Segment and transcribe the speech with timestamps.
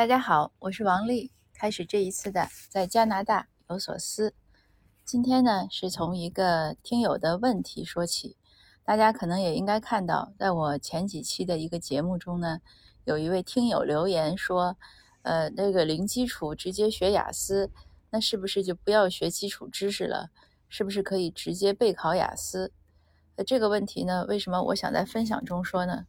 [0.00, 1.30] 大家好，我是王丽。
[1.52, 4.32] 开始这一次的在加拿大有所思。
[5.04, 8.38] 今天呢，是从一个听友的问题说起。
[8.82, 12.60] 大家可能也应该看到，在我前几期的一个节目中呢，
[13.04, 14.74] 有一位听友留言说
[15.20, 17.70] ：“呃，那个零基础直接学雅思，
[18.08, 20.30] 那是不是就不要学基础知识了？
[20.70, 22.72] 是不是可以直接备考雅思？”
[23.36, 26.06] 呃，这个问题呢，为什么我想在分享中说呢？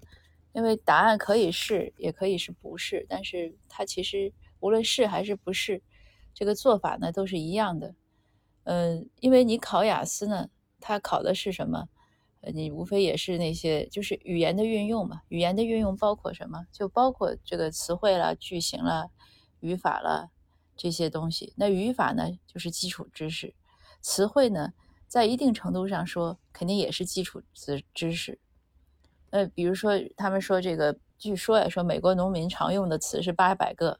[0.53, 5.81] 因为答案可以是，也可以是不是，但是它其实无论是还是不是，
[6.33, 7.95] 这个做法呢都是一样的。
[8.63, 11.87] 嗯，因为你考雅思呢，它考的是什么？
[12.53, 15.21] 你无非也是那些就是语言的运用嘛。
[15.29, 16.65] 语言的运用包括什么？
[16.71, 19.11] 就包括这个词汇了、句型了、
[19.59, 20.31] 语法了
[20.75, 21.53] 这些东西。
[21.55, 23.53] 那语法呢，就是基础知识；
[24.01, 24.73] 词汇呢，
[25.07, 28.39] 在一定程度上说，肯定也是基础知知识。
[29.31, 33.97] 呃，比如说，他们说这个，据说呀，说美国农民常用的词是八百个，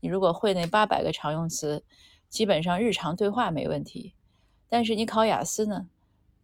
[0.00, 1.82] 你如果会那八百个常用词，
[2.28, 4.14] 基本上日常对话没问题。
[4.68, 5.88] 但是你考雅思呢，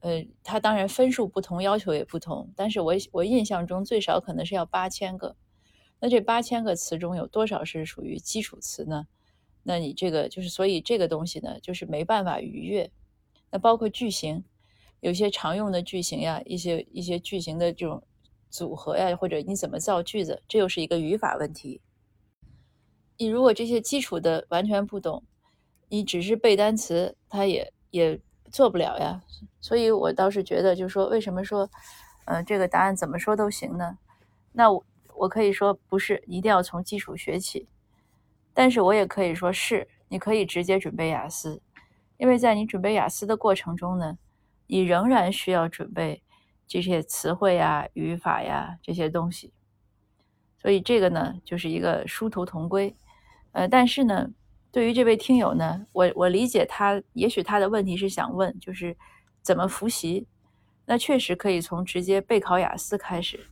[0.01, 2.51] 呃，它当然分数不同，要求也不同。
[2.57, 5.37] 但是我我印象中最少可能是要八千个，
[6.01, 9.07] 那这八千个词中有多少是属于基础词呢？
[9.65, 12.91] 那你这个就是，所以这个东西呢，就是没办法逾越。
[13.51, 14.43] 那包括句型，
[15.01, 18.03] 有些常用的句型呀，一些一些句型的这种。
[18.51, 21.81] 组合呀，或者你怎么造句子，这又是一个语法问题。
[23.17, 25.23] 你如果这些基础的完全不懂，
[25.89, 28.21] 你只是背单词，它也也
[28.51, 29.23] 做不了呀。
[29.61, 31.71] 所以我倒是觉得，就是说，为什么说，
[32.25, 33.99] 呃，这个答案怎么说都行呢？
[34.53, 37.69] 那我我可以说不是，一定要从基础学起。
[38.53, 41.63] 但是我也可以说是，你可以直接准备雅思，
[42.17, 44.19] 因为在你准备雅思的过程中呢，
[44.67, 46.23] 你仍然需要准备。
[46.71, 49.53] 这些词汇呀、语法呀这些东西，
[50.63, 52.95] 所以这个呢就是一个殊途同归。
[53.51, 54.31] 呃，但是呢，
[54.71, 58.97] 对于这位听友呢，我我理解他，也许他的问题是想问，就是
[59.43, 60.29] 怎么复习？
[60.87, 63.49] 那确实可以从直接备考雅思开始，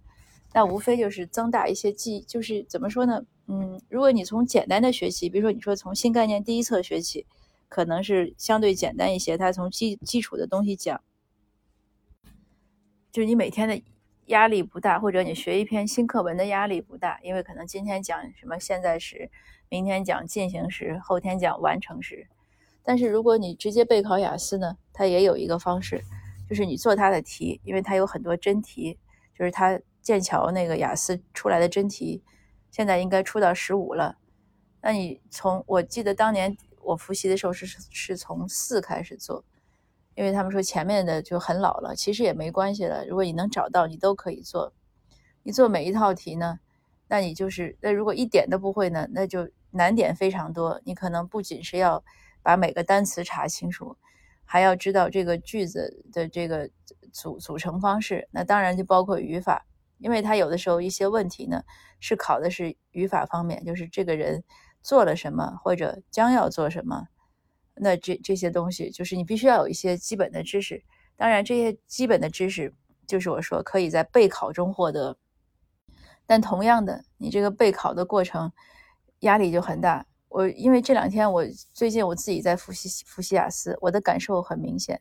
[0.52, 3.24] 那无非就是增大一些记，就是怎么说呢？
[3.48, 7.26] 嗯，如果你从简单的学习，比如说你说从新概念第一册学起，
[7.68, 11.00] 可能是相对简单一些，他从基基础的东西讲。
[13.10, 13.80] 就是你每天的
[14.26, 19.30] 压力不大，或者你学一篇新课文的压力不大，因为可能今天讲什么现在时，
[19.68, 22.26] 明天讲进行时，后天讲完成时。
[22.82, 26.02] 但是如果你直接备考雅思呢，它也有一个方式，
[26.48, 28.98] 就是你做它的题，因为它有很多真题，
[29.34, 32.22] 就是它剑桥那个雅思出来的真题，
[32.70, 34.16] 现在应该出到十五了。
[34.80, 39.44] 那你从我记得当年我复习的时候是是从四开始做。
[40.18, 43.06] 因为他们说前面的就很老了，其实也没关系了。
[43.06, 44.72] 如果你能找到，你都可以做。
[45.44, 46.58] 你做每一套题呢，
[47.06, 50.80] 那你就是那如果一点都不会呢，那就难点非常多。
[50.84, 52.02] 你可能不仅是要
[52.42, 53.96] 把每个单词查清楚，
[54.44, 56.68] 还要知道这个句子的这个
[57.12, 58.26] 组组成方式。
[58.32, 59.64] 那当然就包括语法，
[59.98, 61.62] 因为他有的时候一些问题呢
[62.00, 64.42] 是考的是语法方面，就是这个人
[64.82, 67.06] 做了什么或者将要做什么。
[67.80, 70.82] 那这这些东西就是你必须要有一些基本的知识，
[71.16, 72.72] 当然这些基本的知识
[73.06, 75.16] 就是我说可以在备考中获得，
[76.26, 78.52] 但同样的，你这个备考的过程
[79.20, 80.04] 压力就很大。
[80.28, 85.00] 我因为这两天我最近我自己在复习复习雅思，我的感受很明显。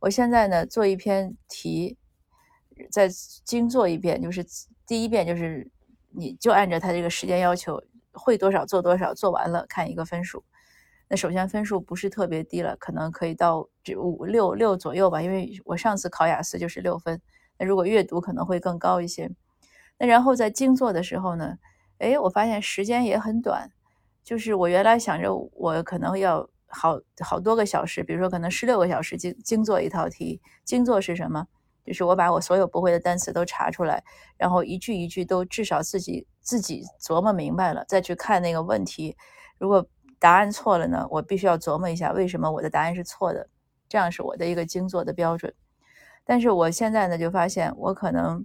[0.00, 1.96] 我现在呢做一篇题，
[2.90, 3.08] 再
[3.44, 4.44] 精做一遍，就是
[4.86, 5.70] 第一遍就是
[6.10, 7.82] 你就按照他这个时间要求，
[8.12, 10.42] 会多少做多少，做完了看一个分数。
[11.08, 17.20] 那首先分数不是特别低了，可能可以到这五六六左右吧，因为我上次考雅思就是六分。
[17.58, 19.30] 那如果阅读可能会更高一些。
[19.98, 21.56] 那然后在精做的时候呢，
[21.98, 23.70] 哎，我发现时间也很短，
[24.24, 30.40] 就是我原来想着我可能要好好多个小时，比如说可能十六个小时精精做一套题。
[30.64, 31.46] 精做是什么？
[31.84, 34.02] 就是我把我所有不会的单词都查出来，
[34.38, 39.14] 然后一句一句都至少自己自己琢磨明白了，再去看那个问题。
[39.58, 39.86] 如果
[40.24, 43.46] 答案错了呢，我必须要琢磨一下为什么我的答案是错的，
[43.86, 45.52] 这样是我的一个精做的标准。
[46.24, 48.42] 但是我现在呢，就发现我可能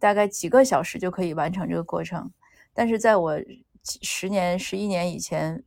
[0.00, 2.28] 大概几个小时就可以完成这个过程。
[2.74, 3.38] 但是在我
[3.84, 5.62] 十年、十一年以前，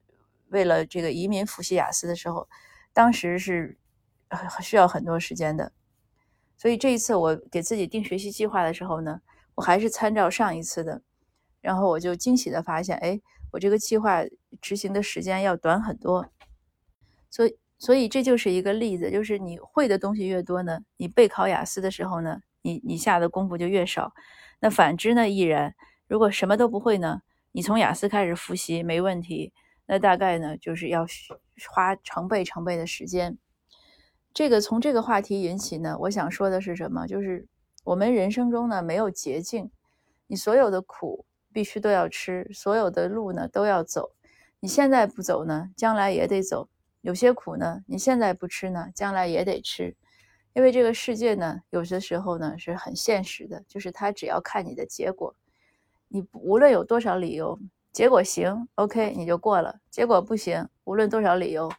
[0.50, 2.46] 为了这个移民复习雅思的时候，
[2.92, 3.78] 当时是
[4.60, 5.72] 需要很多时间的。
[6.58, 9.22] 所以这一次我给自己定学习计划的时候呢，
[9.56, 11.02] 我还是参照上一次的，
[11.62, 13.22] 然后我就惊喜的发现，哎。
[13.52, 14.24] 我这个计划
[14.62, 16.30] 执行的时间要短很多，
[17.30, 24.14] 所以所以这就是一个例子，就是你会的东西越多呢，你备考雅思的时候呢，你你下的功夫就越少。
[24.60, 25.74] 那反之呢亦然，
[26.08, 29.54] 如果什么都不会呢，你从雅思开始复习没问题，
[29.86, 31.06] 那大概呢就是要
[31.70, 33.38] 花成倍成倍的时间。
[34.34, 37.08] 这个从这个话题引起呢，我想说的是什么？
[37.08, 37.48] 就是
[37.84, 39.72] 我们人生中呢没有捷径，
[40.28, 44.12] 你所有的苦必须都要吃，所有的路呢都要走。
[44.60, 46.70] 你现在不走呢，将来也得走。
[47.02, 49.96] 有些苦呢，你现在不吃呢，将来也得吃。
[50.54, 55.34] 因为这个世界呢，有些时候呢是很现实的，就是它只要看你的结果。
[56.10, 57.58] 你无论有多少理由，
[57.94, 61.72] 结果行，OK，你就过了；结果不行，无论多少理由，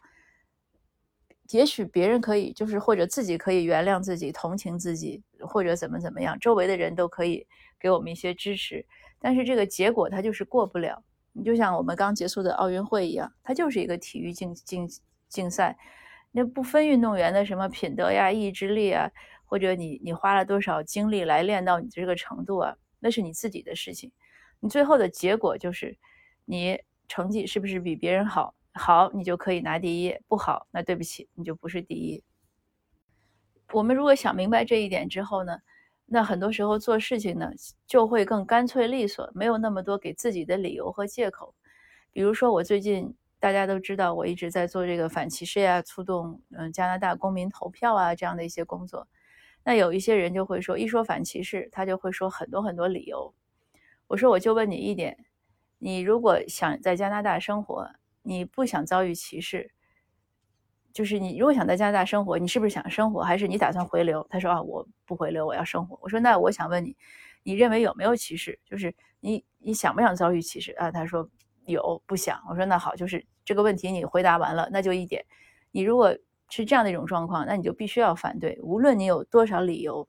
[1.51, 7.45] 也许别人可以，就是或者自己可以原谅自己、同情自己，或者怎么怎么样，周围的人都可以
[7.77, 8.83] 给我们一些支持。
[9.21, 11.01] 但是这个结果它就是过不了。
[11.31, 14.89] 你就像我们刚结束的奥运会一样，它就是一个体育竞竞
[15.29, 15.77] 竞赛，
[16.31, 19.09] 那不分运动员的什么品德呀、意志力啊，
[19.45, 24.11] 或者你你花了多少精力来练到你这个程度啊，那是你自己的事情。
[24.59, 25.97] 你最后的结果就是，
[26.43, 26.77] 你
[27.07, 28.53] 成绩是不是比别人好？
[28.73, 32.21] 好，你就可以拿第一；不好，那对不起，你就不是第一。
[33.71, 35.57] 我们如果想明白这一点之后呢？
[36.13, 37.49] 那很多时候做事情呢，
[37.87, 41.55] 就会更干脆利索，没有那么多给自己的理由和借口。
[42.11, 49.07] 比如说，我最近大家都知道，我一直在做这个反歧视呀，促动嗯加拿大公民投票啊这样的一些工作。
[49.63, 53.33] 那有一些人就会说，一说反歧视，他就会说很多很多理由。
[54.07, 55.17] 我说，我就问你一点，
[55.77, 57.89] 你如果想在加拿大生活，
[58.21, 59.71] 你不想遭遇歧视？
[60.93, 64.25] 就是你如果想在加拿大生活，你是不是想生活，还是你打算回流？
[64.29, 65.97] 他说啊，我不回流，我要生活。
[66.01, 66.95] 我说那我想问你，
[67.43, 68.59] 你认为有没有歧视？
[68.65, 70.91] 就是你你想不想遭遇歧视啊？
[70.91, 71.27] 他说
[71.65, 72.41] 有，不想。
[72.49, 75.25] 我说那好，就是这个问题你回答完了，那就一点，
[75.71, 76.15] 你如果
[76.49, 80.07] 是这样的一种状况，那你就必须要反对，无论你有多少理由，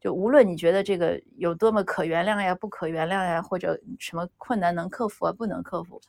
[0.00, 6.00] 就无论你觉得这个有多么可原谅呀、不可原谅呀，或者什么困难能克服啊、不能克服，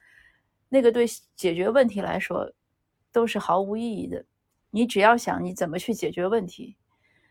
[0.69, 2.51] 那个对解决问题来说。
[3.11, 4.25] 都是毫无意义的。
[4.69, 6.75] 你只要想你怎么去解决问题，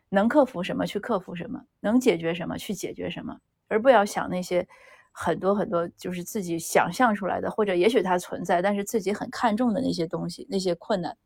[0.08, 3.38] 能克服什么去克服什么，能解决什么去解决什么，
[3.69, 4.67] 而不要想那些
[5.12, 11.17] 很多很多就是自己想象出来的，或者也许它存在，但是自己很看重的那些东西，那些困难。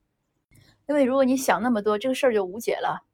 [0.88, 3.06] 因为如果你想那么多，这个事儿就无解了，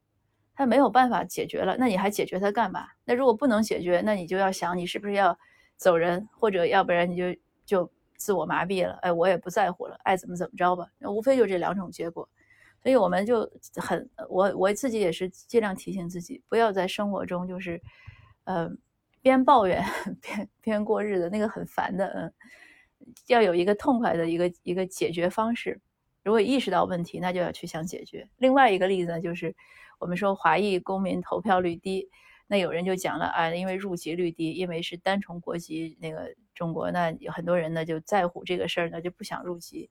[0.55, 2.87] 它没有办法解决了，那你还解决它干嘛？
[3.05, 5.37] 那如果不能解决，那你就要想你是不是要
[5.77, 7.91] 走人，或者要不然你就就。
[8.17, 12.27] 自我麻痹了，哎，我也不在乎了，爱怎么怎么着吧，那无非就这两种结果，
[12.83, 17.81] 所以我们就很，我我自己也是尽量提醒自己，不要在生活中就是，
[18.43, 18.69] 呃，
[19.21, 19.83] 边抱怨
[20.21, 22.33] 边边过日子，那个很烦的，嗯，
[23.27, 25.79] 要有一个痛快的一个一个解决方式。
[26.23, 28.27] 如果意识到问题，那就要去想解决。
[28.37, 29.55] 另外一个例子呢，就是
[29.97, 32.09] 我们说华裔公民投票率低。
[32.49, 39.89] 那有人就讲了啊，因为入籍率低，因为是单重国籍，那个中国，那有很多人呢就在乎这个事儿呢，就不想入籍，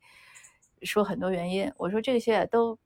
[0.82, 1.72] 说很多原因。
[1.76, 2.76] 我说这些都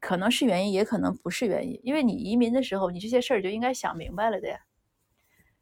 [0.00, 4.58] 可能是原因，也可能不是原因，因为你移民的时候，你这些事儿就应该想明白了的呀。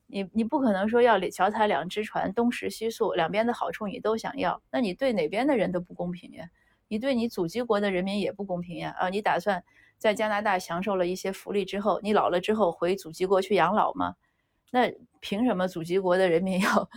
[0.06, 6.48] 你你不可能说要脚踩两只船，东食西宿，两边的好处你都想要，那你对哪边的人都不公平呀？
[6.86, 8.94] 你对你祖籍国的人民也不公平呀！
[8.98, 9.64] 啊，你打算？
[9.96, 14.14] 在加拿大享受了一些福利之后，你老了之后回祖籍国去养老吗？
[14.70, 16.90] 那凭什么祖籍国的人民 要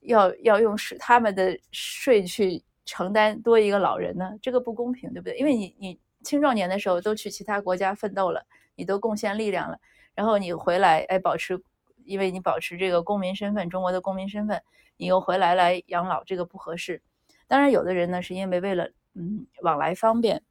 [0.00, 4.32] 要要用是他们的税去承担多一个老人呢？
[4.40, 5.36] 这个不公平，对不对？
[5.38, 9.78] 因为你你青壮年的时候都去其他国家奋斗了，你都贡献力量了，
[10.14, 11.62] 然后你回来哎保持，
[12.04, 14.62] 因为你保持这个公民身份，中国的公民身份，
[14.96, 17.02] 你又回来来养老，这个不合适。
[17.46, 20.42] 当然，有的人呢是因为为了嗯往来方便，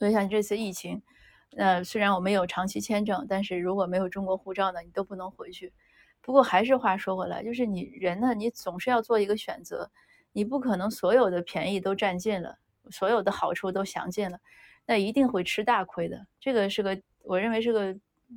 [0.00, 1.02] 因为像这次疫情。
[1.56, 5.72] 那虽然我们有长期签证，但是如果没有中国护照呢，你都不能回去。
[6.24, 9.90] 不过还是话说回来，就是你人呢，你总是要做一个选择，
[10.32, 12.56] 你不可能所有的便宜都占尽了，
[12.90, 14.40] 所有的好处都享尽了，
[14.86, 16.26] 那一定会吃大亏的。
[16.40, 17.94] 这个是个，我认为是个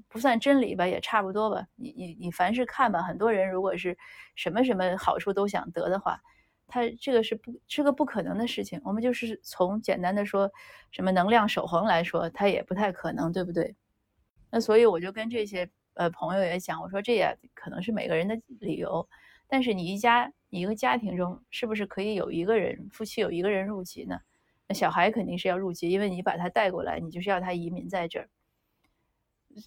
[0.10, 1.66] 不算真理吧，也差不多吧。
[1.76, 3.98] 你你你凡是看吧，很多人如果是
[4.36, 6.22] 什么什么好处都想得的话。
[6.70, 8.82] 它这个是不是个不可能的事情？
[8.84, 10.52] 我们就是从简单的说
[10.92, 13.74] 什么能量守恒来说，它也不太可能，对不对？
[14.52, 19.08] 那所以我就跟这些呃朋友也讲，我说这也可能是每个人的理由，
[19.48, 24.20] 但是你一家你一个家庭中是不是可以有一个人夫妻有一个人入籍呢？
[24.68, 28.30] 那小孩肯定是要入籍，因为你把他带过来，你就是要他移民在这儿。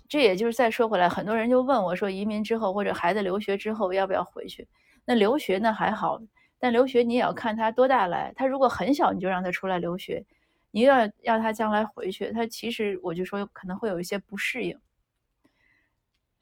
[0.09, 4.69] 这也就是再说回来，很多人就问我说，移民之后或者孩子留学之后要不要回去？
[5.05, 6.21] 那留学呢还好。
[6.63, 10.23] 但留学你也要看他多大来，他如果很小你就让他出来留学，
[10.71, 14.79] 你要要他将来回去，他其实我就说可能会有一些不适应。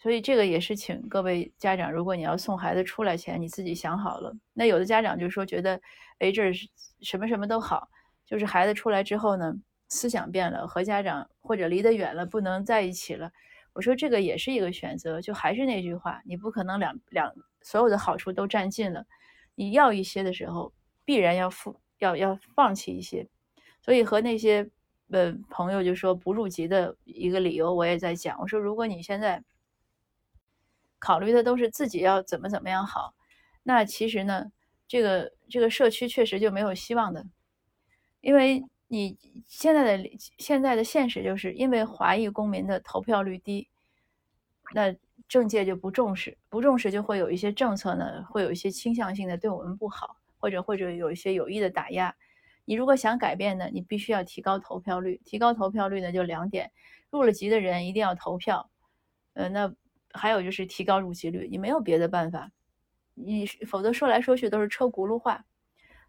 [0.01, 4.33] 所以这个也是请各位家长，如果你要送孩子出来前，你自己想好了。
[4.55, 5.81] 那有的家长就说觉得，
[6.21, 6.69] 哎，这是
[7.01, 7.89] 什么什么都好，
[8.25, 9.53] 就是孩子出来之后呢，
[9.89, 13.29] 思想变了，和家长或者离得远了，不能在一起了。
[13.73, 19.05] 我说这个也是一个选择，就还是那句话，你不可能两两所有的好处都占尽了，
[19.57, 20.73] 你要一些的时候，
[21.05, 23.27] 必然要付要要放弃一些。
[23.83, 24.71] 所以和那些
[25.11, 29.43] 呃朋友就说不入籍的一个理由，我也在讲，我说如果你现在。
[30.99, 33.15] 考虑的都是自己要怎么怎么样好，
[33.63, 34.51] 那其实呢，
[34.89, 37.25] 这个这个社区确实就没有希望的，
[38.21, 43.69] 因为你现在的现在的现实就是因为华裔公民的投票率低，
[44.75, 44.95] 那
[45.29, 52.15] 政界就不重视，不重视就会有一些政策呢，会有一些倾向性的对我们不好，或者或者有一些有意的打压。
[52.65, 56.73] 你如果想改变呢，你必须要提高投票率，提高投票率呢就两点，
[57.11, 58.69] 入了籍的人一定要投票，
[59.35, 59.73] 呃，那。
[60.13, 62.51] 还有就是提高入籍率，你没有别的办法，
[63.15, 65.45] 你否则说来说去都是车轱辘话。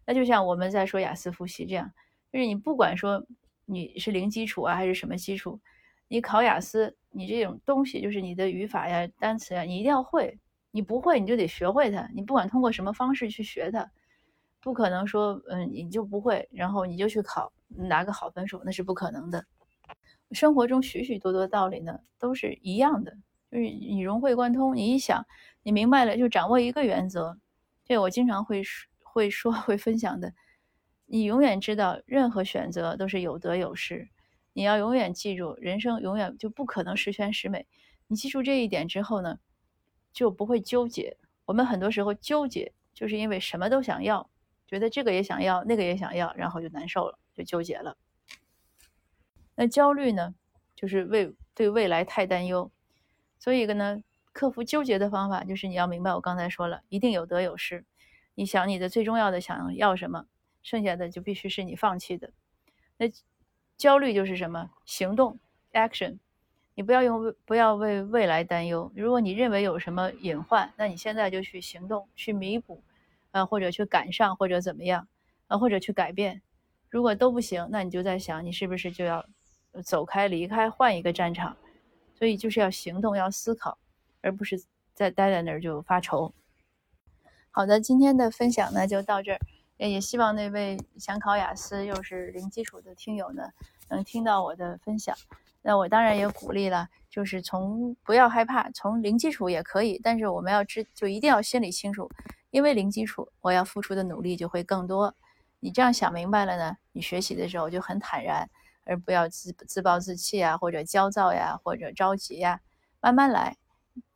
[0.06, 1.92] 那就像我们在说雅思复习这样，
[2.32, 3.24] 就是你不管说
[3.66, 5.60] 你是零基础啊还是什么基础，
[6.08, 10.38] 你考雅思，你这种东西就是你的语法呀、单词呀，你一定要会。
[10.72, 12.08] 你不会，你就得学会它。
[12.14, 13.90] 你不管通过什么方式去学它，
[14.60, 19.44] 不可能说嗯你就不会，然后你就去考拿个好分数，那是不可能的。
[20.30, 23.16] 生活中许许多多道理呢都是一样的。
[23.50, 25.26] 就是你融会贯通，你一想，
[25.62, 27.38] 你明白了，就掌握一个原则。
[27.84, 28.62] 这我经常会
[29.02, 30.32] 会说会分享的。
[31.06, 34.08] 你永远知道，任何选择都是有得有失。
[34.52, 37.66] 你要永远记住，人生永远就不可能十全十美。
[38.06, 39.40] 你记住这一点之后呢，
[40.12, 41.16] 就不会纠结。
[41.44, 44.30] 我们很多时候纠结，就是因为什么都想要，
[44.68, 47.96] 觉得这个也想要，那个也想要，然后就难受了，就纠结了。
[49.56, 50.34] 那焦虑呢，
[50.76, 52.70] 就是为对未来太担忧。
[53.40, 54.00] 所以一个呢，
[54.32, 57.84] 克服纠结的方法就是你要明白，我刚才说了，一定有得有失。
[58.36, 60.26] 你想你的最重要的想要什么，
[60.62, 62.30] 剩下的就必须是你放弃的。
[62.98, 63.06] 那
[63.76, 64.70] 焦虑就是什么？
[64.84, 65.40] 行动
[65.72, 66.18] ，action。
[66.74, 68.90] 你不要用不要为未来担忧。
[68.94, 72.82] 如果你认为有什么隐患，那你现在就去行动，去弥补，
[73.32, 75.06] 啊，或者去赶上，或者怎么样，
[75.48, 76.40] 啊，或者去改变。
[76.88, 79.26] 如果都不行，那你就在想，你是不是就要
[79.84, 81.56] 走开、离开，换一个战场？
[82.20, 83.78] 所以就是要行动，要思考，
[84.20, 84.62] 而不是
[84.92, 86.34] 在待在那儿就发愁。
[87.50, 89.38] 好的，今天的分享呢就到这儿，
[89.78, 93.50] 也希望那位想考雅思又是零基础的听友呢
[93.88, 95.16] 能听到我的分享。
[95.62, 102.06] 那我当然也鼓励了，就是从不要害怕，从零基础也可以，但是我们要知就一定要心里清楚，
[102.50, 105.14] 因为零基础，我要付出的努力就会更多。
[105.58, 108.46] 你这样想明白了呢，你学习的时候就很坦然。
[108.90, 112.60] 而不要自自暴自弃啊，或者焦躁呀，或者着急呀，
[113.00, 113.56] 慢慢来，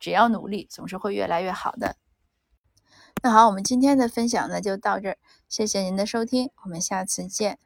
[0.01, 1.95] 只要努力，总是会越来越好的。
[3.23, 5.17] 那好，我们今天的分享呢就到这儿，
[5.47, 7.57] 谢谢您的收听，我们下次见。